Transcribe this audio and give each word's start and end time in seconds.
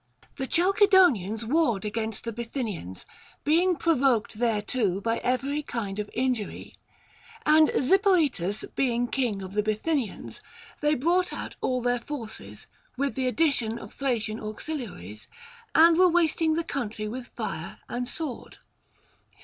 The 0.37 0.47
Chalcedonians 0.47 1.45
warred 1.45 1.85
against 1.85 2.23
the 2.23 2.33
Bithy 2.33 2.63
nians, 2.63 3.05
being 3.43 3.75
provoked 3.75 4.39
thereto 4.39 4.99
by 4.99 5.19
every 5.19 5.61
kind 5.61 5.99
of 5.99 6.09
injury. 6.15 6.73
And 7.45 7.67
Zipoetus 7.67 8.65
being 8.73 9.07
king 9.07 9.43
of 9.43 9.53
the 9.53 9.61
Bithynians, 9.61 10.41
they 10.81 10.95
brought 10.95 11.31
out 11.31 11.55
all 11.61 11.83
their 11.83 11.99
forces, 11.99 12.65
with 12.97 13.13
the 13.13 13.27
addition 13.27 13.77
of 13.77 13.93
Thracian 13.93 14.39
auxil 14.39 14.79
iaries, 14.87 15.27
and 15.75 15.99
were 15.99 16.09
wasting 16.09 16.55
the 16.55 16.63
country 16.63 17.07
with 17.07 17.27
fire 17.35 17.77
and 17.87 18.09
sword. 18.09 18.57